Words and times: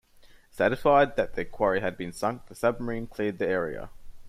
Satisfied 0.49 1.15
that 1.15 1.35
their 1.35 1.45
quarry 1.45 1.79
had 1.79 1.95
been 1.95 2.11
sunk, 2.11 2.47
the 2.47 2.55
submarine 2.55 3.05
cleared 3.05 3.37
the 3.37 3.47
area. 3.47 3.91